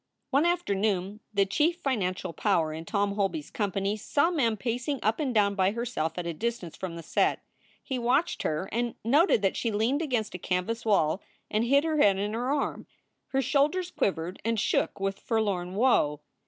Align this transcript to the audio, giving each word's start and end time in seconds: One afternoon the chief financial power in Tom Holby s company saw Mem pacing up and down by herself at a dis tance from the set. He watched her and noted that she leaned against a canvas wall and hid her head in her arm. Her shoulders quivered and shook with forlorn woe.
One 0.31 0.47
afternoon 0.47 1.19
the 1.31 1.45
chief 1.45 1.75
financial 1.77 2.33
power 2.33 2.73
in 2.73 2.85
Tom 2.85 3.11
Holby 3.11 3.37
s 3.37 3.51
company 3.51 3.95
saw 3.97 4.31
Mem 4.31 4.57
pacing 4.57 4.97
up 5.03 5.19
and 5.19 5.31
down 5.31 5.53
by 5.53 5.73
herself 5.73 6.17
at 6.17 6.25
a 6.25 6.33
dis 6.33 6.57
tance 6.57 6.75
from 6.75 6.95
the 6.95 7.03
set. 7.03 7.43
He 7.83 7.99
watched 7.99 8.41
her 8.41 8.67
and 8.71 8.95
noted 9.05 9.43
that 9.43 9.55
she 9.55 9.69
leaned 9.71 10.01
against 10.01 10.33
a 10.33 10.39
canvas 10.39 10.85
wall 10.85 11.21
and 11.51 11.65
hid 11.65 11.83
her 11.83 11.97
head 11.97 12.17
in 12.17 12.33
her 12.33 12.49
arm. 12.51 12.87
Her 13.27 13.43
shoulders 13.43 13.91
quivered 13.91 14.41
and 14.43 14.59
shook 14.59 14.99
with 14.99 15.19
forlorn 15.19 15.75
woe. 15.75 16.21